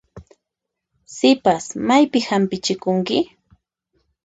[1.15, 3.17] Sipas, maypin hampichikunki?